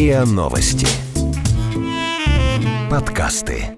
РИА 0.00 0.24
Новости. 0.24 0.86
Подкасты. 2.90 3.76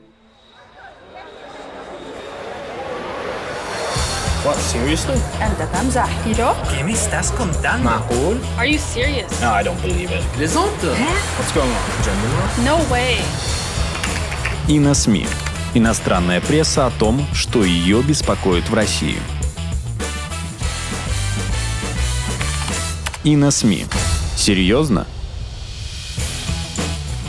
What, 4.45 4.57
seriously? 4.57 5.19
أنت 5.43 5.69
تمزح 5.73 6.09
¿Yo? 6.37 6.55
¿Qué 6.71 6.83
me 6.85 6.93
estás 6.93 7.31
contando? 7.33 7.85
معقول? 7.85 8.39
Are 8.59 8.67
you 8.67 8.79
serious? 8.79 9.31
No, 9.41 9.53
I 9.53 9.63
don't 9.63 9.81
believe 9.83 10.11
it. 10.11 10.23
Plaisante 10.37 10.87
What's 11.39 11.53
going 11.53 11.69
on? 11.69 12.03
Gender 12.03 12.29
war? 12.37 12.49
No 12.65 12.91
way. 12.91 13.19
И 14.69 14.79
на 14.79 14.95
СМИ. 14.95 15.27
Иностранная 15.75 16.41
пресса 16.41 16.87
о 16.87 16.91
том, 16.91 17.27
что 17.35 17.65
ее 17.65 18.03
беспокоит 18.03 18.69
в 18.71 18.75
России. 18.75 19.19
И 23.25 23.37
на 23.37 23.51
СМИ. 23.51 23.85
Серьезно? 24.37 25.07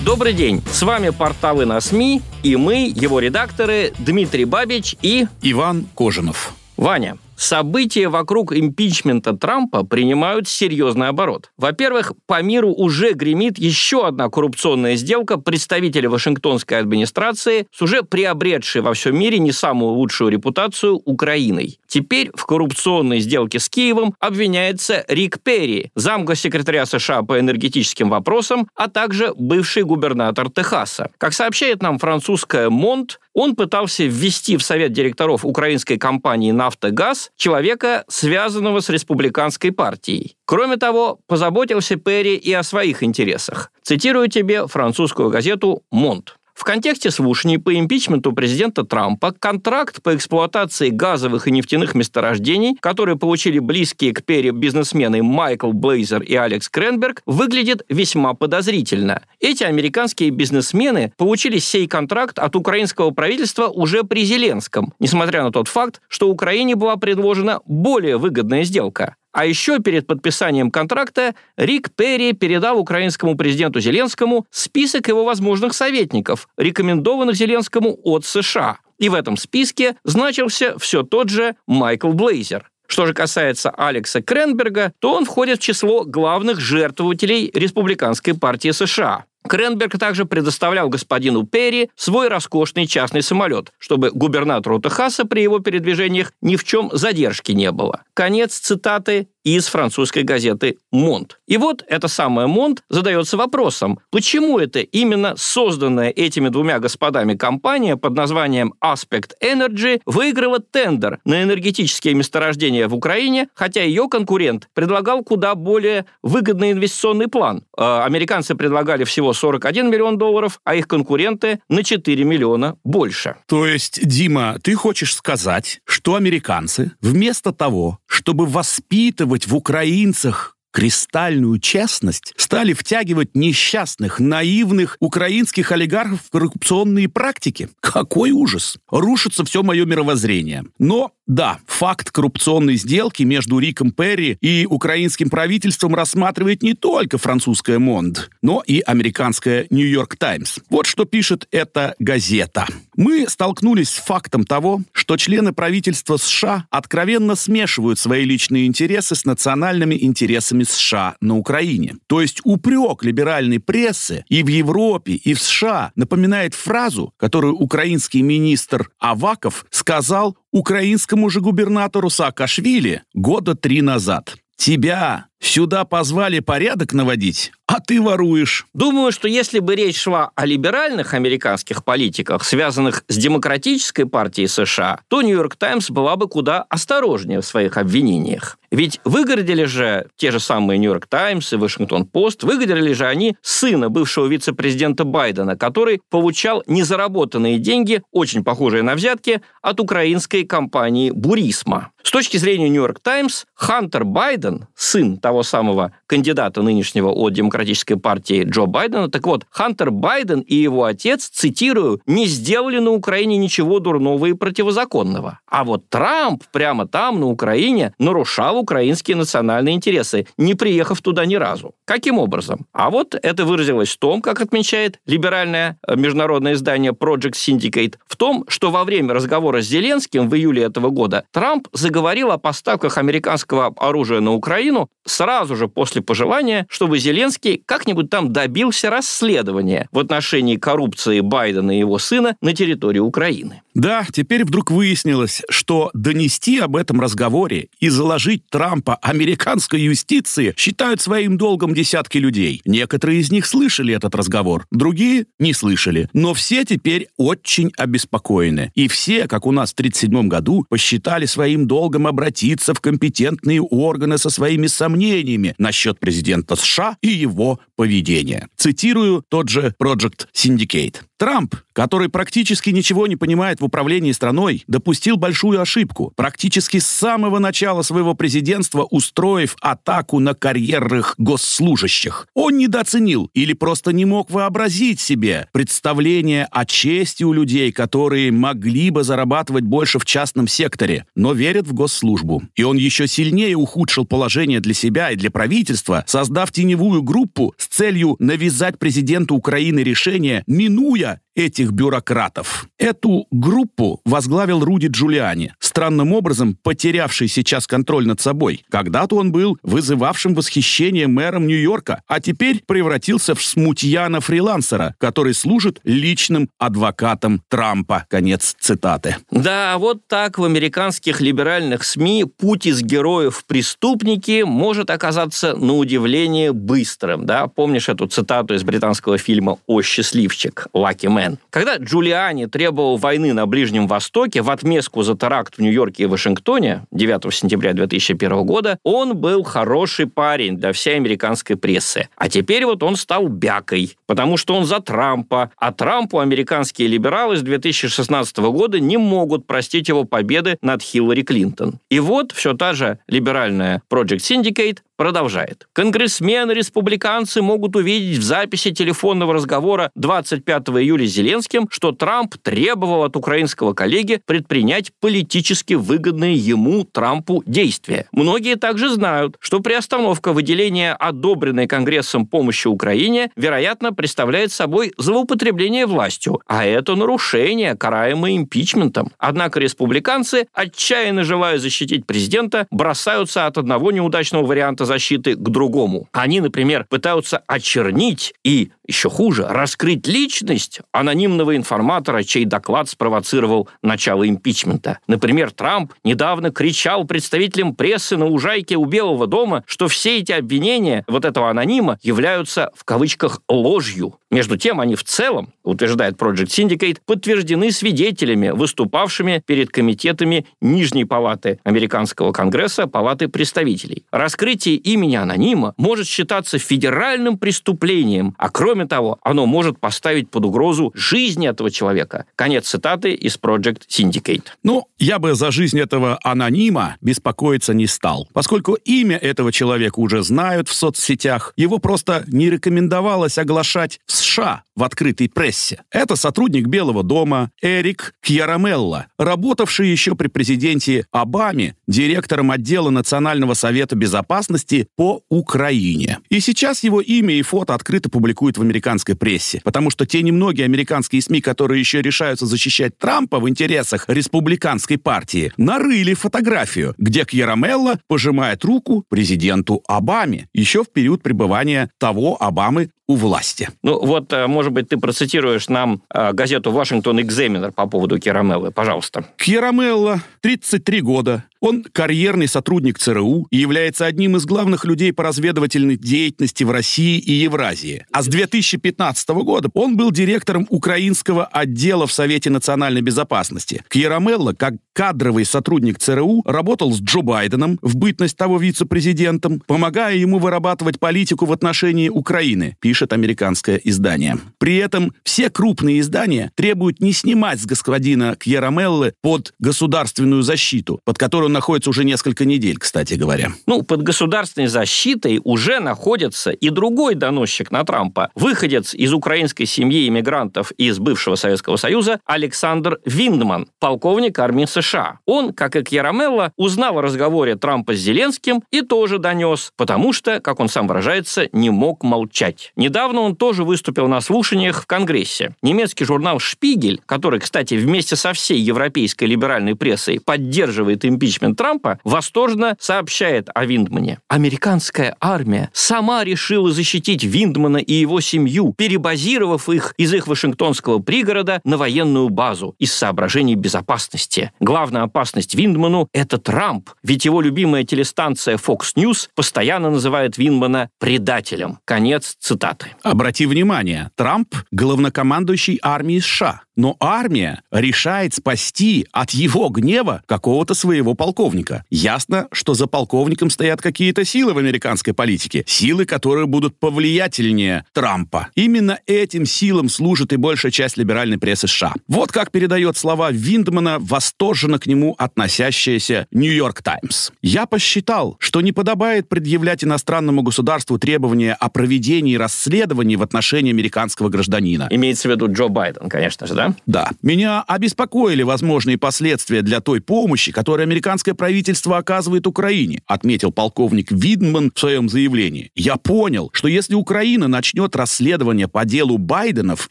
Добрый 0.04 0.34
день, 0.34 0.62
с 0.70 0.82
вами 0.82 1.08
портал 1.08 1.62
и 1.62 1.64
на 1.64 1.80
СМИ, 1.80 2.20
и 2.42 2.56
мы, 2.56 2.92
его 2.94 3.20
редакторы 3.20 3.94
Дмитрий 3.98 4.44
Бабич 4.44 4.96
и 5.00 5.26
Иван 5.40 5.86
Кожинов. 5.94 6.52
Ваня. 6.76 7.16
События 7.44 8.08
вокруг 8.08 8.54
импичмента 8.54 9.34
Трампа 9.34 9.84
принимают 9.84 10.48
серьезный 10.48 11.08
оборот. 11.08 11.50
Во-первых, 11.58 12.14
по 12.26 12.40
миру 12.40 12.72
уже 12.72 13.12
гремит 13.12 13.58
еще 13.58 14.06
одна 14.06 14.30
коррупционная 14.30 14.96
сделка 14.96 15.36
представителя 15.36 16.08
Вашингтонской 16.08 16.78
администрации 16.78 17.66
с 17.70 17.82
уже 17.82 18.02
приобретшей 18.02 18.80
во 18.80 18.94
всем 18.94 19.18
мире 19.18 19.40
не 19.40 19.52
самую 19.52 19.92
лучшую 19.92 20.30
репутацию 20.30 20.94
Украиной. 21.04 21.78
Теперь 21.86 22.30
в 22.34 22.46
коррупционной 22.46 23.20
сделке 23.20 23.58
с 23.58 23.68
Киевом 23.68 24.14
обвиняется 24.20 25.04
Рик 25.06 25.38
Перри, 25.42 25.90
замгоссекретаря 25.94 26.86
США 26.86 27.24
по 27.24 27.38
энергетическим 27.38 28.08
вопросам, 28.08 28.68
а 28.74 28.88
также 28.88 29.34
бывший 29.36 29.82
губернатор 29.82 30.50
Техаса. 30.50 31.10
Как 31.18 31.34
сообщает 31.34 31.82
нам 31.82 31.98
французская 31.98 32.70
Монт, 32.70 33.20
он 33.34 33.56
пытался 33.56 34.04
ввести 34.04 34.56
в 34.56 34.62
совет 34.62 34.92
директоров 34.92 35.44
украинской 35.44 35.98
компании 35.98 36.52
«Нафтогаз» 36.52 37.30
человека, 37.36 38.04
связанного 38.08 38.80
с 38.80 38.88
республиканской 38.88 39.72
партией. 39.72 40.36
Кроме 40.46 40.76
того, 40.76 41.18
позаботился 41.26 41.96
Перри 41.96 42.36
и 42.36 42.52
о 42.52 42.62
своих 42.62 43.02
интересах. 43.02 43.70
Цитирую 43.82 44.28
тебе 44.28 44.66
французскую 44.66 45.30
газету 45.30 45.82
«Монт». 45.90 46.36
В 46.54 46.62
контексте 46.62 47.10
слушаний 47.10 47.58
по 47.58 47.74
импичменту 47.74 48.32
президента 48.32 48.84
Трампа 48.84 49.32
контракт 49.32 50.00
по 50.02 50.14
эксплуатации 50.14 50.88
газовых 50.88 51.48
и 51.48 51.50
нефтяных 51.50 51.94
месторождений, 51.96 52.76
которые 52.80 53.18
получили 53.18 53.58
близкие 53.58 54.14
к 54.14 54.24
Перри 54.24 54.50
бизнесмены 54.50 55.22
Майкл 55.22 55.72
Блейзер 55.72 56.22
и 56.22 56.34
Алекс 56.36 56.68
Кренберг, 56.68 57.22
выглядит 57.26 57.84
весьма 57.88 58.34
подозрительно. 58.34 59.22
Эти 59.40 59.64
американские 59.64 60.30
бизнесмены 60.30 61.12
получили 61.16 61.58
сей 61.58 61.88
контракт 61.88 62.38
от 62.38 62.54
украинского 62.54 63.10
правительства 63.10 63.66
уже 63.66 64.04
при 64.04 64.24
Зеленском, 64.24 64.94
несмотря 65.00 65.42
на 65.42 65.50
тот 65.50 65.66
факт, 65.66 66.00
что 66.08 66.30
Украине 66.30 66.76
была 66.76 66.96
предложена 66.96 67.60
более 67.66 68.16
выгодная 68.16 68.62
сделка. 68.62 69.16
А 69.34 69.46
еще 69.46 69.80
перед 69.80 70.06
подписанием 70.06 70.70
контракта 70.70 71.34
Рик 71.56 71.90
Перри 71.90 72.34
передал 72.34 72.78
украинскому 72.78 73.36
президенту 73.36 73.80
Зеленскому 73.80 74.46
список 74.50 75.08
его 75.08 75.24
возможных 75.24 75.74
советников, 75.74 76.48
рекомендованных 76.56 77.34
Зеленскому 77.34 77.98
от 78.04 78.24
США. 78.24 78.78
И 79.00 79.08
в 79.08 79.14
этом 79.14 79.36
списке 79.36 79.96
значился 80.04 80.78
все 80.78 81.02
тот 81.02 81.30
же 81.30 81.56
Майкл 81.66 82.12
Блейзер. 82.12 82.70
Что 82.86 83.06
же 83.06 83.12
касается 83.12 83.70
Алекса 83.70 84.22
Кренберга, 84.22 84.92
то 85.00 85.12
он 85.14 85.24
входит 85.24 85.58
в 85.58 85.62
число 85.62 86.04
главных 86.04 86.60
жертвователей 86.60 87.50
Республиканской 87.52 88.34
партии 88.34 88.70
США. 88.70 89.24
Кренберг 89.46 89.98
также 89.98 90.24
предоставлял 90.24 90.88
господину 90.88 91.44
Перри 91.44 91.90
свой 91.96 92.28
роскошный 92.28 92.86
частный 92.86 93.22
самолет, 93.22 93.72
чтобы 93.78 94.10
губернатору 94.10 94.80
Техаса 94.80 95.26
при 95.26 95.42
его 95.42 95.58
передвижениях 95.58 96.32
ни 96.40 96.56
в 96.56 96.64
чем 96.64 96.90
задержки 96.92 97.52
не 97.52 97.70
было. 97.70 98.02
Конец 98.14 98.58
цитаты 98.58 99.28
из 99.44 99.66
французской 99.66 100.22
газеты 100.22 100.78
«Монт». 100.90 101.38
И 101.46 101.58
вот 101.58 101.84
эта 101.86 102.08
самая 102.08 102.46
«Монт» 102.46 102.82
задается 102.88 103.36
вопросом, 103.36 104.00
почему 104.10 104.58
это 104.58 104.80
именно 104.80 105.34
созданная 105.36 106.08
этими 106.08 106.48
двумя 106.48 106.78
господами 106.78 107.34
компания 107.34 107.96
под 107.96 108.14
названием 108.14 108.74
Aspect 108.82 109.32
Energy 109.42 110.00
выиграла 110.06 110.60
тендер 110.60 111.20
на 111.26 111.42
энергетические 111.42 112.14
месторождения 112.14 112.88
в 112.88 112.94
Украине, 112.94 113.48
хотя 113.54 113.82
ее 113.82 114.08
конкурент 114.08 114.68
предлагал 114.72 115.22
куда 115.22 115.54
более 115.54 116.06
выгодный 116.22 116.72
инвестиционный 116.72 117.28
план. 117.28 117.64
Э, 117.76 118.02
Американцы 118.04 118.54
предлагали 118.54 119.04
всего 119.04 119.33
41 119.34 119.90
миллион 119.90 120.18
долларов, 120.18 120.60
а 120.64 120.74
их 120.74 120.88
конкуренты 120.88 121.60
на 121.68 121.82
4 121.82 122.24
миллиона 122.24 122.76
больше. 122.84 123.36
То 123.46 123.66
есть, 123.66 124.06
Дима, 124.06 124.58
ты 124.62 124.74
хочешь 124.74 125.14
сказать, 125.14 125.80
что 125.84 126.14
американцы 126.14 126.92
вместо 127.00 127.52
того, 127.52 127.98
чтобы 128.06 128.46
воспитывать 128.46 129.46
в 129.46 129.54
украинцах 129.54 130.54
кристальную 130.74 131.60
честность, 131.60 132.34
стали 132.36 132.72
втягивать 132.72 133.36
несчастных, 133.36 134.18
наивных 134.18 134.96
украинских 134.98 135.70
олигархов 135.70 136.20
в 136.26 136.30
коррупционные 136.30 137.08
практики. 137.08 137.68
Какой 137.78 138.32
ужас! 138.32 138.76
Рушится 138.90 139.44
все 139.44 139.62
мое 139.62 139.86
мировоззрение. 139.86 140.64
Но, 140.80 141.12
да, 141.26 141.58
факт 141.66 142.10
коррупционной 142.10 142.76
сделки 142.76 143.22
между 143.22 143.58
Риком 143.58 143.92
Перри 143.92 144.36
и 144.40 144.66
украинским 144.68 145.30
правительством 145.30 145.94
рассматривает 145.94 146.62
не 146.62 146.74
только 146.74 147.16
французская 147.18 147.78
Монд, 147.78 148.30
но 148.42 148.62
и 148.66 148.80
американская 148.80 149.66
Нью-Йорк 149.70 150.16
Таймс. 150.16 150.58
Вот 150.68 150.86
что 150.86 151.04
пишет 151.04 151.48
эта 151.50 151.94
газета. 151.98 152.66
Мы 152.96 153.26
столкнулись 153.28 153.90
с 153.90 153.98
фактом 153.98 154.44
того, 154.44 154.82
что 154.92 155.16
члены 155.16 155.52
правительства 155.52 156.16
США 156.16 156.66
откровенно 156.70 157.36
смешивают 157.36 157.98
свои 157.98 158.24
личные 158.24 158.66
интересы 158.66 159.14
с 159.14 159.24
национальными 159.24 159.96
интересами 160.00 160.64
США 160.64 161.16
на 161.20 161.36
Украине. 161.36 161.96
То 162.06 162.20
есть 162.20 162.40
упрек 162.44 163.02
либеральной 163.02 163.60
прессы 163.60 164.24
и 164.28 164.42
в 164.42 164.48
Европе, 164.48 165.14
и 165.14 165.34
в 165.34 165.40
США 165.40 165.92
напоминает 165.96 166.54
фразу, 166.54 167.12
которую 167.16 167.56
украинский 167.56 168.22
министр 168.22 168.90
Аваков 168.98 169.66
сказал 169.70 170.36
украинскому 170.54 171.28
же 171.30 171.40
губернатору 171.40 172.08
Саакашвили 172.10 173.02
года 173.12 173.54
три 173.56 173.82
назад. 173.82 174.36
«Тебя 174.56 175.26
сюда 175.46 175.84
позвали 175.84 176.40
порядок 176.40 176.92
наводить, 176.92 177.52
а 177.66 177.80
ты 177.80 178.00
воруешь». 178.00 178.66
Думаю, 178.74 179.12
что 179.12 179.28
если 179.28 179.58
бы 179.58 179.76
речь 179.76 179.98
шла 179.98 180.30
о 180.34 180.46
либеральных 180.46 181.14
американских 181.14 181.84
политиках, 181.84 182.44
связанных 182.44 183.04
с 183.08 183.16
демократической 183.16 184.04
партией 184.04 184.48
США, 184.48 185.00
то 185.08 185.22
«Нью-Йорк 185.22 185.56
Таймс» 185.56 185.90
была 185.90 186.16
бы 186.16 186.28
куда 186.28 186.62
осторожнее 186.68 187.40
в 187.40 187.46
своих 187.46 187.76
обвинениях. 187.76 188.58
Ведь 188.70 189.00
выгородили 189.04 189.64
же 189.64 190.08
те 190.16 190.32
же 190.32 190.40
самые 190.40 190.78
«Нью-Йорк 190.78 191.06
Таймс» 191.06 191.52
и 191.52 191.56
«Вашингтон-Пост», 191.56 192.42
выгородили 192.42 192.92
же 192.92 193.06
они 193.06 193.36
сына 193.40 193.88
бывшего 193.88 194.26
вице-президента 194.26 195.04
Байдена, 195.04 195.56
который 195.56 196.00
получал 196.10 196.64
незаработанные 196.66 197.58
деньги, 197.58 198.02
очень 198.10 198.42
похожие 198.42 198.82
на 198.82 198.94
взятки, 198.94 199.42
от 199.62 199.78
украинской 199.78 200.44
компании 200.44 201.10
«Бурисма». 201.10 201.92
С 202.02 202.10
точки 202.10 202.36
зрения 202.36 202.68
«Нью-Йорк 202.68 203.00
Таймс», 203.00 203.44
Хантер 203.54 204.04
Байден, 204.04 204.66
сын 204.74 205.18
того 205.18 205.33
самого 205.42 205.92
кандидата 206.06 206.62
нынешнего 206.62 207.10
от 207.10 207.32
Демократической 207.32 207.96
партии 207.96 208.44
Джо 208.44 208.66
Байдена, 208.66 209.08
так 209.10 209.26
вот, 209.26 209.46
Хантер 209.50 209.90
Байден 209.90 210.40
и 210.40 210.54
его 210.54 210.84
отец, 210.84 211.28
цитирую, 211.28 212.00
«не 212.06 212.26
сделали 212.26 212.78
на 212.78 212.90
Украине 212.90 213.36
ничего 213.36 213.80
дурного 213.80 214.26
и 214.26 214.32
противозаконного». 214.32 215.38
А 215.48 215.64
вот 215.64 215.88
Трамп 215.88 216.42
прямо 216.52 216.86
там, 216.86 217.20
на 217.20 217.26
Украине, 217.26 217.94
нарушал 217.98 218.58
украинские 218.58 219.16
национальные 219.16 219.74
интересы, 219.74 220.26
не 220.36 220.54
приехав 220.54 221.00
туда 221.00 221.26
ни 221.26 221.34
разу. 221.34 221.74
Каким 221.84 222.18
образом? 222.18 222.66
А 222.72 222.90
вот 222.90 223.14
это 223.14 223.44
выразилось 223.44 223.90
в 223.90 223.98
том, 223.98 224.22
как 224.22 224.40
отмечает 224.40 224.98
либеральное 225.06 225.78
международное 225.88 226.54
издание 226.54 226.92
Project 226.92 227.34
Syndicate, 227.34 227.94
в 228.06 228.16
том, 228.16 228.44
что 228.48 228.70
во 228.70 228.84
время 228.84 229.14
разговора 229.14 229.62
с 229.62 229.66
Зеленским 229.66 230.28
в 230.28 230.34
июле 230.34 230.64
этого 230.64 230.90
года 230.90 231.24
Трамп 231.32 231.68
заговорил 231.72 232.30
о 232.30 232.38
поставках 232.38 232.98
американского 232.98 233.72
оружия 233.76 234.20
на 234.20 234.32
Украину 234.32 234.88
сразу 235.14 235.56
же 235.56 235.68
после 235.68 236.02
пожелания, 236.02 236.66
чтобы 236.68 236.98
Зеленский 236.98 237.62
как-нибудь 237.64 238.10
там 238.10 238.32
добился 238.32 238.90
расследования 238.90 239.88
в 239.92 239.98
отношении 239.98 240.56
коррупции 240.56 241.20
Байдена 241.20 241.70
и 241.74 241.78
его 241.78 241.98
сына 241.98 242.36
на 242.40 242.52
территории 242.52 242.98
Украины. 242.98 243.62
Да, 243.74 244.06
теперь 244.12 244.44
вдруг 244.44 244.70
выяснилось, 244.70 245.42
что 245.48 245.90
донести 245.94 246.58
об 246.58 246.76
этом 246.76 247.00
разговоре 247.00 247.68
и 247.80 247.88
заложить 247.88 248.48
Трампа 248.48 248.94
американской 248.96 249.80
юстиции 249.80 250.54
считают 250.56 251.00
своим 251.00 251.36
долгом 251.36 251.74
десятки 251.74 252.18
людей. 252.18 252.62
Некоторые 252.64 253.20
из 253.20 253.32
них 253.32 253.46
слышали 253.46 253.92
этот 253.92 254.14
разговор, 254.14 254.66
другие 254.70 255.26
не 255.40 255.52
слышали. 255.52 256.08
Но 256.12 256.34
все 256.34 256.64
теперь 256.64 257.08
очень 257.16 257.72
обеспокоены. 257.76 258.70
И 258.76 258.86
все, 258.86 259.26
как 259.26 259.44
у 259.44 259.50
нас 259.50 259.70
в 259.70 259.74
1937 259.74 260.28
году, 260.28 260.64
посчитали 260.68 261.26
своим 261.26 261.66
долгом 261.66 262.06
обратиться 262.06 262.74
в 262.74 262.80
компетентные 262.80 263.60
органы 263.60 264.18
со 264.18 264.30
своими 264.30 264.68
сомнениями 264.68 265.54
насчет 265.58 265.98
президента 265.98 266.54
США 266.54 266.96
и 267.02 267.08
его 267.08 267.58
поведения. 267.76 268.48
Цитирую 268.56 269.24
тот 269.28 269.48
же 269.48 269.74
Project 269.82 270.28
Syndicate. 270.32 270.98
Трамп, 271.16 271.54
который 271.72 272.08
практически 272.08 272.70
ничего 272.70 273.06
не 273.06 273.16
понимает 273.16 273.60
в 273.64 273.66
управлении 273.66 274.12
страной, 274.12 274.62
допустил 274.66 275.16
большую 275.16 275.60
ошибку, 275.60 276.12
практически 276.16 276.78
с 276.78 276.86
самого 276.86 277.38
начала 277.38 277.80
своего 277.80 278.14
президентства 278.14 278.86
устроив 278.90 279.56
атаку 279.62 280.18
на 280.18 280.34
карьерных 280.34 281.14
госслужащих. 281.16 282.28
Он 282.34 282.58
недооценил 282.58 283.30
или 283.32 283.54
просто 283.54 283.92
не 283.92 284.04
мог 284.04 284.30
вообразить 284.30 285.00
себе 285.00 285.48
представление 285.52 286.46
о 286.50 286.66
чести 286.66 287.24
у 287.24 287.32
людей, 287.32 287.72
которые 287.72 288.30
могли 288.30 288.90
бы 288.90 289.02
зарабатывать 289.02 289.64
больше 289.64 289.98
в 289.98 290.04
частном 290.04 290.46
секторе, 290.46 291.06
но 291.14 291.32
верят 291.32 291.66
в 291.66 291.72
госслужбу. 291.72 292.42
И 292.54 292.62
он 292.62 292.76
еще 292.76 293.08
сильнее 293.08 293.56
ухудшил 293.56 294.04
положение 294.04 294.60
для 294.60 294.74
себя 294.74 295.10
и 295.10 295.16
для 295.16 295.30
правительства, 295.30 296.04
создав 296.06 296.52
теневую 296.52 297.02
группу 297.02 297.54
с 297.56 297.66
целью 297.68 298.16
навязать 298.18 298.78
президенту 298.78 299.34
Украины 299.34 299.80
решение, 299.80 300.44
минуя 300.46 301.20
этих 301.34 301.72
бюрократов. 301.72 302.68
Эту 302.78 303.26
группу 303.30 304.00
возглавил 304.04 304.64
Руди 304.64 304.88
Джулиани, 304.88 305.52
странным 305.58 306.12
образом 306.12 306.56
потерявший 306.62 307.28
сейчас 307.28 307.66
контроль 307.66 308.06
над 308.06 308.20
собой. 308.20 308.64
Когда-то 308.70 309.16
он 309.16 309.32
был 309.32 309.58
вызывавшим 309.62 310.34
восхищение 310.34 311.06
мэром 311.06 311.46
Нью-Йорка, 311.46 312.02
а 312.06 312.20
теперь 312.20 312.62
превратился 312.66 313.34
в 313.34 313.42
смутьяна-фрилансера, 313.42 314.94
который 314.98 315.34
служит 315.34 315.80
личным 315.84 316.48
адвокатом 316.58 317.42
Трампа. 317.48 318.06
Конец 318.08 318.54
цитаты. 318.58 319.16
Да, 319.30 319.78
вот 319.78 320.06
так 320.06 320.38
в 320.38 320.44
американских 320.44 321.20
либеральных 321.20 321.84
СМИ 321.84 322.24
путь 322.24 322.66
из 322.66 322.82
героев 322.82 323.36
в 323.36 323.44
преступники 323.44 324.42
может 324.42 324.90
оказаться 324.90 325.56
на 325.56 325.74
удивление 325.74 326.52
быстрым. 326.52 327.26
Да? 327.26 327.46
Помнишь 327.48 327.88
эту 327.88 328.06
цитату 328.06 328.54
из 328.54 328.62
британского 328.62 329.18
фильма 329.18 329.58
«О 329.66 329.82
счастливчик» 329.82 330.68
Лаки 330.72 331.06
Мэн? 331.06 331.23
Когда 331.50 331.76
Джулиани 331.76 332.46
требовал 332.46 332.96
войны 332.96 333.32
на 333.32 333.46
Ближнем 333.46 333.86
Востоке 333.86 334.42
в 334.42 334.50
отместку 334.50 335.02
за 335.02 335.16
теракт 335.16 335.56
в 335.56 335.60
Нью-Йорке 335.60 336.04
и 336.04 336.06
Вашингтоне 336.06 336.84
9 336.90 337.34
сентября 337.34 337.72
2001 337.72 338.44
года, 338.44 338.78
он 338.82 339.16
был 339.16 339.42
хороший 339.42 340.06
парень 340.06 340.56
для 340.56 340.72
всей 340.72 340.96
американской 340.96 341.56
прессы. 341.56 342.08
А 342.16 342.28
теперь 342.28 342.64
вот 342.64 342.82
он 342.82 342.96
стал 342.96 343.28
бякой, 343.28 343.96
потому 344.06 344.36
что 344.36 344.54
он 344.54 344.64
за 344.64 344.80
Трампа, 344.80 345.50
а 345.56 345.72
Трампу 345.72 346.18
американские 346.18 346.88
либералы 346.88 347.36
с 347.36 347.42
2016 347.42 348.36
года 348.38 348.80
не 348.80 348.96
могут 348.96 349.46
простить 349.46 349.88
его 349.88 350.04
победы 350.04 350.58
над 350.62 350.82
Хиллари 350.82 351.22
Клинтон. 351.22 351.78
И 351.90 352.00
вот 352.00 352.32
все 352.32 352.54
та 352.54 352.72
же 352.72 352.98
либеральная 353.08 353.82
Project 353.90 354.18
Syndicate 354.18 354.78
продолжает. 354.96 355.66
Конгрессмены-республиканцы 355.72 357.42
могут 357.42 357.76
увидеть 357.76 358.18
в 358.18 358.22
записи 358.22 358.70
телефонного 358.70 359.34
разговора 359.34 359.90
25 359.94 360.68
июля 360.80 361.06
с 361.06 361.10
Зеленским, 361.10 361.68
что 361.70 361.92
Трамп 361.92 362.34
требовал 362.42 363.04
от 363.04 363.16
украинского 363.16 363.72
коллеги 363.72 364.20
предпринять 364.24 364.92
политически 365.00 365.74
выгодные 365.74 366.34
ему, 366.34 366.84
Трампу, 366.84 367.42
действия. 367.46 368.06
Многие 368.12 368.56
также 368.56 368.88
знают, 368.88 369.36
что 369.40 369.60
приостановка 369.60 370.32
выделения 370.32 370.92
одобренной 370.94 371.66
Конгрессом 371.66 372.26
помощи 372.26 372.68
Украине, 372.68 373.30
вероятно, 373.36 373.92
представляет 373.92 374.52
собой 374.52 374.92
злоупотребление 374.98 375.86
властью, 375.86 376.40
а 376.46 376.64
это 376.64 376.94
нарушение, 376.94 377.76
караемое 377.76 378.36
импичментом. 378.36 379.10
Однако 379.18 379.60
республиканцы, 379.60 380.46
отчаянно 380.52 381.24
желая 381.24 381.58
защитить 381.58 382.06
президента, 382.06 382.66
бросаются 382.70 383.46
от 383.46 383.58
одного 383.58 383.90
неудачного 383.90 384.46
варианта 384.46 384.83
защиты 384.84 385.34
к 385.34 385.48
другому. 385.48 386.08
Они, 386.12 386.40
например, 386.40 386.86
пытаются 386.88 387.42
очернить 387.46 388.34
и, 388.44 388.70
еще 388.86 389.08
хуже, 389.10 389.46
раскрыть 389.48 390.06
личность 390.06 390.80
анонимного 390.92 391.56
информатора, 391.56 392.22
чей 392.22 392.44
доклад 392.44 392.88
спровоцировал 392.88 393.68
начало 393.82 394.28
импичмента. 394.28 394.98
Например, 395.06 395.50
Трамп 395.50 395.92
недавно 396.04 396.50
кричал 396.50 397.04
представителям 397.04 397.74
прессы 397.74 398.16
на 398.16 398.26
ужайке 398.26 398.76
у 398.76 398.84
Белого 398.84 399.26
дома, 399.26 399.64
что 399.66 399.88
все 399.88 400.18
эти 400.18 400.32
обвинения 400.32 401.04
вот 401.06 401.24
этого 401.24 401.50
анонима 401.50 401.98
являются 402.02 402.70
в 402.74 402.84
кавычках 402.84 403.40
ложью. 403.48 404.18
Между 404.30 404.56
тем, 404.56 404.80
они 404.80 404.96
в 404.96 405.04
целом, 405.04 405.52
утверждает 405.62 406.16
Project 406.16 406.46
Syndicate, 406.46 406.98
подтверждены 407.06 407.70
свидетелями, 407.70 408.48
выступавшими 408.48 409.42
перед 409.46 409.70
комитетами 409.70 410.46
Нижней 410.60 411.04
палаты 411.04 411.60
Американского 411.62 412.32
конгресса, 412.32 412.88
палаты 412.88 413.28
представителей. 413.28 414.04
Раскрытие 414.10 414.74
имени 414.76 415.14
анонима 415.14 415.74
может 415.76 416.08
считаться 416.08 416.58
федеральным 416.58 417.38
преступлением, 417.38 418.34
а 418.38 418.50
кроме 418.50 418.73
того, 418.86 419.18
оно 419.22 419.46
может 419.46 419.78
поставить 419.78 420.30
под 420.30 420.44
угрозу 420.44 420.92
жизнь 420.94 421.46
этого 421.46 421.70
человека. 421.70 422.26
Конец 422.36 422.68
цитаты 422.68 423.12
из 423.12 423.38
Project 423.38 423.82
Syndicate. 423.88 424.46
Ну, 424.62 424.86
я 424.98 425.18
бы 425.18 425.34
за 425.34 425.50
жизнь 425.50 425.78
этого 425.78 426.18
анонима 426.22 426.96
беспокоиться 427.00 427.72
не 427.74 427.86
стал, 427.86 428.28
поскольку 428.32 428.74
имя 428.74 429.16
этого 429.16 429.52
человека 429.52 430.00
уже 430.00 430.22
знают 430.22 430.68
в 430.68 430.74
соцсетях, 430.74 431.52
его 431.56 431.78
просто 431.78 432.24
не 432.26 432.50
рекомендовалось 432.50 433.38
оглашать 433.38 434.00
в 434.06 434.12
США 434.12 434.62
в 434.76 434.82
открытой 434.82 435.28
прессе. 435.28 435.82
Это 435.90 436.16
сотрудник 436.16 436.66
Белого 436.66 437.02
дома 437.02 437.50
Эрик 437.62 438.14
Кьярамелла, 438.20 439.06
работавший 439.18 439.88
еще 439.88 440.14
при 440.14 440.28
президенте 440.28 441.06
Обаме 441.12 441.76
директором 441.86 442.50
отдела 442.50 442.90
Национального 442.90 443.54
совета 443.54 443.94
безопасности 443.94 444.88
по 444.96 445.22
Украине. 445.28 446.18
И 446.28 446.40
сейчас 446.40 446.82
его 446.82 447.00
имя 447.00 447.34
и 447.34 447.42
фото 447.42 447.74
открыто 447.74 448.10
публикуют 448.10 448.58
в 448.58 448.63
американской 448.64 449.14
прессе, 449.14 449.60
потому 449.64 449.90
что 449.90 450.06
те 450.06 450.22
немногие 450.22 450.64
американские 450.64 451.22
СМИ, 451.22 451.40
которые 451.40 451.80
еще 451.80 452.02
решаются 452.02 452.46
защищать 452.46 452.98
Трампа 452.98 453.38
в 453.38 453.48
интересах 453.48 454.06
республиканской 454.08 454.98
партии, 454.98 455.52
нарыли 455.56 456.14
фотографию, 456.14 456.94
где 456.98 457.24
Кьярамелла 457.24 458.00
пожимает 458.08 458.64
руку 458.64 459.04
президенту 459.08 459.82
Обаме 459.86 460.48
еще 460.52 460.82
в 460.82 460.90
период 460.90 461.22
пребывания 461.22 461.90
того 461.98 462.36
Обамы 462.42 462.90
у 463.06 463.16
власти. 463.16 463.68
Ну 463.82 464.04
вот, 464.04 464.32
э, 464.32 464.46
может 464.46 464.72
быть, 464.72 464.88
ты 464.88 464.96
процитируешь 464.96 465.68
нам 465.68 466.02
э, 466.12 466.32
газету 466.32 466.70
«Вашингтон 466.70 467.20
Экзаменер» 467.20 467.72
по 467.72 467.86
поводу 467.86 468.18
Кирамеллы, 468.18 468.70
пожалуйста. 468.70 469.24
Кирамелла, 469.36 470.22
33 470.40 471.00
года. 471.02 471.44
Он 471.60 471.82
карьерный 471.82 472.46
сотрудник 472.46 472.98
ЦРУ 472.98 473.46
и 473.50 473.56
является 473.56 474.04
одним 474.04 474.36
из 474.36 474.44
главных 474.44 474.84
людей 474.84 475.14
по 475.14 475.22
разведывательной 475.22 475.96
деятельности 475.96 476.62
в 476.62 476.70
России 476.70 477.18
и 477.18 477.32
Евразии. 477.32 478.04
А 478.12 478.22
с 478.22 478.26
2015 478.26 479.28
года 479.30 479.70
он 479.72 479.96
был 479.96 480.10
директором 480.10 480.66
украинского 480.68 481.46
отдела 481.46 482.06
в 482.06 482.12
Совете 482.12 482.50
национальной 482.50 483.00
безопасности. 483.00 483.82
Кьярамелла, 483.88 484.52
как 484.52 484.74
кадровый 484.92 485.46
сотрудник 485.46 485.98
ЦРУ, 485.98 486.42
работал 486.44 486.92
с 486.92 487.00
Джо 487.00 487.22
Байденом 487.22 487.78
в 487.80 487.96
бытность 487.96 488.36
того 488.36 488.58
вице-президентом, 488.58 489.62
помогая 489.66 490.16
ему 490.16 490.38
вырабатывать 490.38 491.00
политику 491.00 491.46
в 491.46 491.52
отношении 491.52 492.10
Украины, 492.10 492.76
пишет 492.78 492.93
американское 493.02 493.80
издание. 493.82 494.38
При 494.58 494.76
этом 494.76 495.12
все 495.24 495.50
крупные 495.50 496.00
издания 496.00 496.50
требуют 496.54 497.00
не 497.00 497.12
снимать 497.12 497.60
с 497.60 497.66
господина 497.66 498.36
Кьярамеллы 498.36 499.14
под 499.22 499.52
государственную 499.58 500.42
защиту, 500.42 501.00
под 501.04 501.18
которую 501.18 501.46
он 501.46 501.52
находится 501.52 501.90
уже 501.90 502.04
несколько 502.04 502.44
недель, 502.44 502.78
кстати 502.78 503.14
говоря. 503.14 503.52
Ну, 503.66 503.82
под 503.82 504.02
государственной 504.02 504.68
защитой 504.68 505.40
уже 505.44 505.80
находится 505.80 506.50
и 506.50 506.70
другой 506.70 507.14
доносчик 507.14 507.70
на 507.70 507.84
Трампа, 507.84 508.30
выходец 508.34 508.94
из 508.94 509.12
украинской 509.12 509.64
семьи 509.64 510.08
иммигрантов 510.08 510.72
из 510.72 510.98
бывшего 510.98 511.34
Советского 511.34 511.76
Союза 511.76 512.20
Александр 512.24 512.98
Виндман, 513.04 513.68
полковник 513.78 514.38
армии 514.38 514.66
США. 514.66 515.18
Он, 515.26 515.52
как 515.52 515.76
и 515.76 515.82
Кьярамелла, 515.82 516.52
узнал 516.56 516.98
о 516.98 517.02
разговоре 517.02 517.56
Трампа 517.56 517.94
с 517.94 517.98
Зеленским 517.98 518.62
и 518.70 518.82
тоже 518.82 519.18
донес, 519.18 519.72
потому 519.76 520.12
что, 520.12 520.40
как 520.40 520.60
он 520.60 520.68
сам 520.68 520.86
выражается, 520.86 521.48
не 521.52 521.70
мог 521.70 522.02
молчать. 522.02 522.72
Недавно 522.84 523.22
он 523.22 523.34
тоже 523.34 523.64
выступил 523.64 524.08
на 524.08 524.20
слушаниях 524.20 524.82
в 524.82 524.86
Конгрессе. 524.86 525.54
Немецкий 525.62 526.04
журнал 526.04 526.38
«Шпигель», 526.38 527.00
который, 527.06 527.40
кстати, 527.40 527.72
вместе 527.76 528.14
со 528.14 528.34
всей 528.34 528.60
европейской 528.60 529.24
либеральной 529.24 529.74
прессой 529.74 530.20
поддерживает 530.20 531.06
импичмент 531.06 531.56
Трампа, 531.56 531.98
восторженно 532.04 532.76
сообщает 532.78 533.48
о 533.54 533.64
Виндмане. 533.64 534.18
Американская 534.28 535.16
армия 535.18 535.70
сама 535.72 536.24
решила 536.24 536.72
защитить 536.72 537.24
Виндмана 537.24 537.78
и 537.78 537.94
его 537.94 538.20
семью, 538.20 538.74
перебазировав 538.76 539.70
их 539.70 539.94
из 539.96 540.12
их 540.12 540.26
Вашингтонского 540.26 540.98
пригорода 540.98 541.62
на 541.64 541.78
военную 541.78 542.28
базу 542.28 542.74
из 542.78 542.92
соображений 542.92 543.54
безопасности. 543.54 544.52
Главная 544.60 545.04
опасность 545.04 545.54
Виндману– 545.54 546.08
это 546.12 546.36
Трамп, 546.36 546.90
ведь 547.02 547.24
его 547.24 547.40
любимая 547.40 547.84
телестанция 547.84 548.58
Fox 548.58 548.94
News 548.94 549.30
постоянно 549.34 549.88
называет 549.88 550.36
Виндмана 550.36 550.90
предателем. 550.98 551.78
Конец 551.86 552.36
цитаты. 552.38 552.73
Цитаты. 552.74 552.96
Обрати 553.02 553.46
внимание, 553.46 554.10
Трамп— 554.16 554.54
главнокомандующий 554.72 555.78
армии 555.82 556.18
США. 556.18 556.60
Но 556.76 556.96
армия 556.98 557.62
решает 557.70 558.34
спасти 558.34 559.06
от 559.12 559.30
его 559.30 559.68
гнева 559.68 560.22
какого-то 560.26 560.74
своего 560.74 561.14
полковника. 561.14 561.84
Ясно, 561.88 562.48
что 562.50 562.74
за 562.74 562.86
полковником 562.86 563.50
стоят 563.50 563.80
какие-то 563.80 564.24
силы 564.24 564.54
в 564.54 564.58
американской 564.58 565.14
политике. 565.14 565.64
Силы, 565.68 566.04
которые 566.04 566.46
будут 566.46 566.78
повлиятельнее 566.78 567.84
Трампа. 567.92 568.48
Именно 568.56 568.98
этим 569.06 569.46
силам 569.46 569.88
служит 569.88 570.32
и 570.32 570.36
большая 570.36 570.72
часть 570.72 570.96
либеральной 570.96 571.38
прессы 571.38 571.68
США. 571.68 571.94
Вот 572.08 572.32
как 572.32 572.50
передает 572.50 572.96
слова 572.96 573.30
Виндмана 573.30 573.98
восторженно 574.00 574.80
к 574.80 574.86
нему 574.86 575.14
относящаяся 575.16 576.26
«Нью-Йорк 576.32 576.82
Таймс». 576.82 577.30
«Я 577.40 577.66
посчитал, 577.66 578.36
что 578.40 578.60
не 578.60 578.72
подобает 578.72 579.28
предъявлять 579.28 579.84
иностранному 579.84 580.42
государству 580.42 580.98
требования 580.98 581.54
о 581.54 581.68
проведении 581.68 582.34
расследований 582.64 583.16
в 583.16 583.22
отношении 583.22 583.70
американского 583.70 584.28
гражданина». 584.28 584.88
Имеется 584.90 585.28
в 585.28 585.30
виду 585.30 585.52
Джо 585.52 585.68
Байден, 585.68 586.08
конечно 586.08 586.46
же, 586.46 586.54
да? 586.54 586.74
да? 586.86 587.10
Меня 587.22 587.62
обеспокоили 587.66 588.42
возможные 588.42 588.98
последствия 588.98 589.62
для 589.62 589.80
той 589.80 590.00
помощи, 590.00 590.52
которую 590.52 590.84
американское 590.84 591.34
правительство 591.34 591.98
оказывает 591.98 592.46
Украине, 592.46 593.00
отметил 593.06 593.52
полковник 593.52 594.10
Видман 594.10 594.72
в 594.74 594.78
своем 594.78 595.08
заявлении. 595.08 595.70
Я 595.74 595.96
понял, 595.96 596.50
что 596.52 596.68
если 596.68 596.94
Украина 596.94 597.48
начнет 597.48 597.94
расследование 597.96 598.68
по 598.68 598.84
делу 598.84 599.18
Байденов 599.18 599.90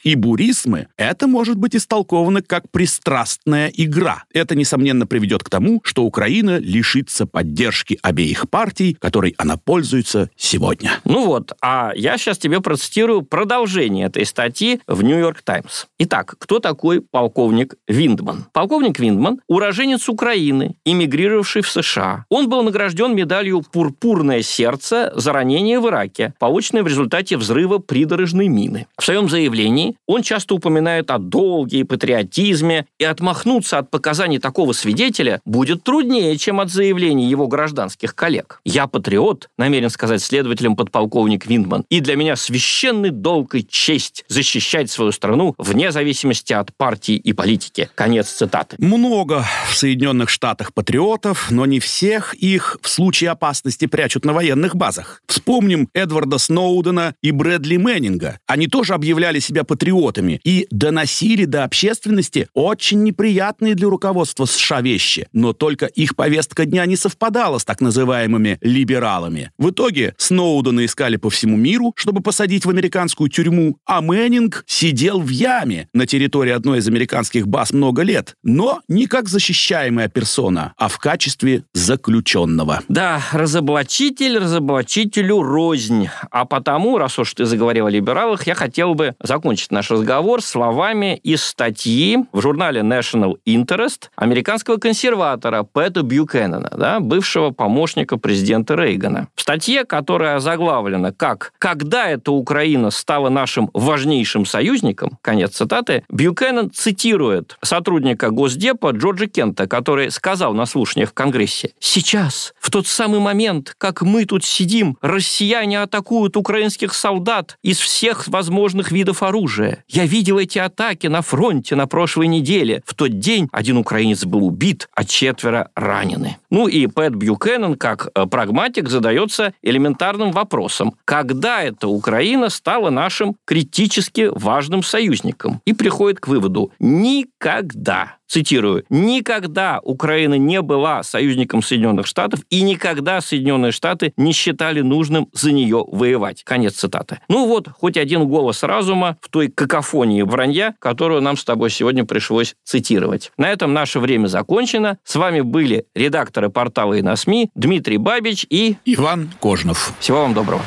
и 0.03 0.15
Бурисмы, 0.15 0.87
это 0.97 1.27
может 1.27 1.57
быть 1.57 1.75
истолковано 1.75 2.41
как 2.41 2.69
пристрастная 2.71 3.71
игра. 3.75 4.23
Это, 4.33 4.55
несомненно, 4.55 5.05
приведет 5.05 5.43
к 5.43 5.49
тому, 5.49 5.81
что 5.83 6.03
Украина 6.03 6.57
лишится 6.57 7.25
поддержки 7.25 7.99
обеих 8.01 8.49
партий, 8.49 8.97
которой 8.99 9.35
она 9.37 9.57
пользуется 9.57 10.29
сегодня. 10.35 10.91
Ну 11.05 11.25
вот, 11.25 11.51
а 11.61 11.91
я 11.95 12.17
сейчас 12.17 12.37
тебе 12.37 12.62
процитирую 12.63 13.21
продолжение 13.21 14.07
этой 14.07 14.25
статьи 14.25 14.79
в 14.87 15.03
«Нью-Йорк 15.03 15.43
Таймс». 15.43 15.85
Итак, 15.99 16.35
кто 16.39 16.59
такой 16.59 17.01
полковник 17.01 17.75
Виндман? 17.87 18.45
Полковник 18.53 18.99
Виндман– 18.99 19.39
уроженец 19.47 20.09
Украины, 20.09 20.75
эмигрировавший 20.85 21.61
в 21.61 21.69
США. 21.69 22.25
Он 22.29 22.49
был 22.49 22.63
награжден 22.63 23.15
медалью 23.15 23.61
«Пурпурное 23.71 24.41
сердце» 24.41 25.13
за 25.15 25.31
ранение 25.33 25.79
в 25.79 25.87
Ираке, 25.87 26.33
полученное 26.39 26.83
в 26.83 26.87
результате 26.87 27.37
взрыва 27.37 27.77
придорожной 27.77 28.47
мины. 28.47 28.87
В 28.97 29.03
своем 29.03 29.29
заявлении 29.29 29.95
он 30.07 30.23
часто 30.23 30.55
упоминает 30.55 31.11
о 31.11 31.19
долге 31.19 31.79
и 31.79 31.83
патриотизме, 31.83 32.85
и 32.97 33.03
отмахнуться 33.03 33.77
от 33.77 33.91
показаний 33.91 34.39
такого 34.39 34.73
свидетеля 34.73 35.41
будет 35.45 35.83
труднее, 35.83 36.37
чем 36.37 36.59
от 36.59 36.71
заявлений 36.71 37.27
его 37.27 37.47
гражданских 37.47 38.15
коллег. 38.15 38.61
«Я 38.63 38.87
патриот», 38.87 39.49
намерен 39.57 39.89
сказать 39.89 40.21
следователям 40.21 40.75
подполковник 40.75 41.45
Виндман, 41.45 41.83
и 41.89 41.99
для 41.99 42.15
меня 42.15 42.35
священный 42.53 43.09
долг 43.09 43.55
и 43.55 43.65
честь 43.67 44.25
защищать 44.27 44.91
свою 44.91 45.11
страну 45.11 45.55
вне 45.57 45.91
зависимости 45.91 46.53
от 46.53 46.71
партии 46.77 47.15
и 47.15 47.33
политики. 47.33 47.89
Конец 47.95 48.29
цитаты. 48.29 48.75
Много 48.77 49.43
в 49.71 49.75
Соединенных 49.75 50.29
Штатах 50.29 50.71
патриотов, 50.71 51.49
но 51.49 51.65
не 51.65 51.79
всех 51.79 52.35
их 52.35 52.77
в 52.83 52.89
случае 52.89 53.31
опасности 53.31 53.87
прячут 53.87 54.23
на 54.23 54.33
военных 54.33 54.75
базах. 54.75 55.23
Вспомним 55.25 55.89
Эдварда 55.95 56.37
Сноудена 56.37 57.15
и 57.23 57.31
Брэдли 57.31 57.77
Мэннинга. 57.77 58.37
Они 58.45 58.67
тоже 58.67 58.93
объявляли 58.93 59.39
себя 59.39 59.63
патриотами 59.63 60.39
и 60.43 60.67
доносили 60.69 61.45
до 61.45 61.63
общественности 61.63 62.49
очень 62.53 63.01
неприятные 63.01 63.73
для 63.73 63.89
руководства 63.89 64.45
США 64.45 64.81
вещи. 64.81 65.27
Но 65.33 65.53
только 65.53 65.87
их 65.87 66.15
повестка 66.15 66.65
дня 66.65 66.85
не 66.85 66.97
совпадала 66.97 67.57
с 67.57 67.65
так 67.65 67.81
называемыми 67.81 68.59
либералами. 68.61 69.51
В 69.57 69.71
итоге 69.71 70.13
Сноудена 70.17 70.85
искали 70.85 71.15
по 71.15 71.31
всему 71.31 71.57
миру, 71.57 71.93
чтобы 71.95 72.21
посадить 72.21 72.42
в 72.43 72.69
американскую 72.69 73.29
тюрьму, 73.29 73.77
а 73.85 74.01
Мэннинг 74.01 74.63
сидел 74.67 75.21
в 75.21 75.29
яме 75.29 75.87
на 75.93 76.05
территории 76.05 76.51
одной 76.51 76.79
из 76.79 76.87
американских 76.87 77.47
баз 77.47 77.71
много 77.71 78.01
лет, 78.01 78.35
но 78.43 78.81
не 78.87 79.07
как 79.07 79.29
защищаемая 79.29 80.09
персона, 80.09 80.73
а 80.77 80.89
в 80.89 80.97
качестве 80.97 81.63
заключенного. 81.73 82.81
Да, 82.89 83.21
разоблачитель 83.31 84.37
разоблачителю 84.37 85.41
рознь. 85.41 86.09
А 86.31 86.45
потому, 86.45 86.97
раз 86.97 87.17
уж 87.17 87.33
ты 87.33 87.45
заговорил 87.45 87.87
о 87.87 87.89
либералах, 87.89 88.45
я 88.45 88.55
хотел 88.55 88.93
бы 88.93 89.15
закончить 89.21 89.71
наш 89.71 89.89
разговор 89.89 90.41
словами 90.41 91.17
из 91.23 91.43
статьи 91.43 92.17
в 92.33 92.41
журнале 92.41 92.81
National 92.81 93.37
Interest 93.47 94.09
американского 94.15 94.77
консерватора 94.77 95.63
Пэта 95.63 96.03
Бьюкеннона, 96.03 96.73
да, 96.77 96.99
бывшего 96.99 97.51
помощника 97.51 98.17
президента 98.17 98.75
Рейгана. 98.75 99.29
В 99.35 99.41
статье, 99.41 99.85
которая 99.85 100.39
заглавлена 100.39 101.11
как 101.11 101.53
«Когда 101.57 102.09
Украина 102.33 102.91
стала 102.91 103.29
нашим 103.29 103.69
важнейшим 103.73 104.45
союзником», 104.45 105.17
конец 105.21 105.55
цитаты, 105.55 106.03
Бьюкеннон 106.09 106.71
цитирует 106.71 107.57
сотрудника 107.61 108.29
Госдепа 108.29 108.91
Джорджа 108.91 109.27
Кента, 109.27 109.67
который 109.67 110.11
сказал 110.11 110.53
на 110.53 110.65
слушаниях 110.65 111.09
в 111.09 111.13
Конгрессе, 111.13 111.71
«Сейчас, 111.79 112.53
в 112.59 112.69
тот 112.71 112.87
самый 112.87 113.19
момент, 113.19 113.75
как 113.77 114.01
мы 114.01 114.25
тут 114.25 114.43
сидим, 114.43 114.97
россияне 115.01 115.81
атакуют 115.81 116.37
украинских 116.37 116.93
солдат 116.93 117.57
из 117.61 117.79
всех 117.79 118.27
возможных 118.27 118.91
видов 118.91 119.23
оружия. 119.23 119.83
Я 119.87 120.05
видел 120.05 120.39
эти 120.39 120.59
атаки 120.59 121.07
на 121.07 121.21
фронте 121.21 121.75
на 121.75 121.87
прошлой 121.87 122.27
неделе. 122.27 122.81
В 122.85 122.93
тот 122.93 123.19
день 123.19 123.47
один 123.51 123.77
украинец 123.77 124.25
был 124.25 124.45
убит, 124.45 124.89
а 124.93 125.03
четверо 125.03 125.69
ранены». 125.75 126.37
Ну 126.49 126.67
и 126.67 126.87
Пэт 126.87 127.15
Бьюкеннон, 127.15 127.75
как 127.75 128.09
э, 128.13 128.25
прагматик, 128.25 128.89
задается 128.89 129.53
элементарным 129.61 130.31
вопросом. 130.31 130.93
Когда 131.05 131.63
эта 131.63 131.87
Украина 131.87 132.12
стала 132.49 132.89
нашим 132.89 133.35
критически 133.45 134.29
важным 134.33 134.83
союзником? 134.83 135.61
И 135.65 135.73
приходит 135.73 136.19
к 136.19 136.27
выводу 136.27 136.71
«никогда» 136.79 138.17
цитирую, 138.33 138.83
«никогда 138.89 139.79
Украина 139.83 140.35
не 140.39 140.61
была 140.61 141.03
союзником 141.03 141.61
Соединенных 141.61 142.07
Штатов 142.07 142.39
и 142.49 142.61
никогда 142.61 143.21
Соединенные 143.21 143.71
Штаты 143.71 144.11
не 144.17 144.33
считали 144.33 144.81
нужным 144.81 145.27
за 145.33 145.51
нее 145.51 145.85
воевать». 145.87 146.43
Конец 146.43 146.73
цитаты. 146.73 147.19
Ну 147.29 147.47
вот, 147.47 147.67
хоть 147.69 147.95
один 147.95 148.27
голос 148.27 148.63
разума 148.63 149.17
в 149.21 149.29
той 149.29 149.49
какофонии 149.49 150.23
вранья, 150.23 150.73
которую 150.79 151.21
нам 151.21 151.37
с 151.37 151.43
тобой 151.43 151.69
сегодня 151.69 152.05
пришлось 152.05 152.55
цитировать. 152.63 153.31
На 153.37 153.51
этом 153.51 153.71
наше 153.71 153.99
время 153.99 154.25
закончено. 154.27 154.97
С 155.03 155.15
вами 155.15 155.41
были 155.41 155.85
редакторы 155.93 156.49
портала 156.49 156.95
и 156.95 157.03
на 157.03 157.15
СМИ 157.15 157.51
Дмитрий 157.53 157.97
Бабич 157.97 158.47
и... 158.49 158.77
Иван 158.85 159.31
Кожнов. 159.39 159.93
Всего 159.99 160.21
вам 160.21 160.33
доброго. 160.33 160.63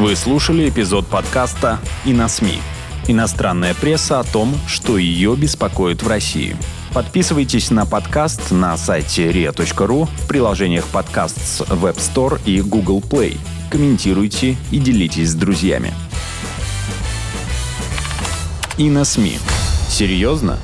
Вы 0.00 0.16
слушали 0.16 0.70
эпизод 0.70 1.06
подкаста 1.06 1.78
«И 2.06 2.14
на 2.14 2.26
СМИ». 2.26 2.62
Иностранная 3.06 3.74
пресса 3.74 4.18
о 4.18 4.24
том, 4.24 4.56
что 4.66 4.96
ее 4.96 5.36
беспокоит 5.36 6.02
в 6.02 6.08
России. 6.08 6.56
Подписывайтесь 6.94 7.70
на 7.70 7.84
подкаст 7.84 8.50
на 8.50 8.78
сайте 8.78 9.30
ria.ru 9.30 10.06
в 10.06 10.26
приложениях 10.26 10.86
подкаст 10.86 11.36
с 11.46 11.60
Web 11.60 11.96
Store 11.96 12.40
и 12.46 12.62
Google 12.62 13.00
Play. 13.02 13.36
Комментируйте 13.70 14.56
и 14.70 14.78
делитесь 14.78 15.32
с 15.32 15.34
друзьями. 15.34 15.92
И 18.78 18.88
на 18.88 19.04
СМИ. 19.04 19.36
Серьезно? 19.90 20.58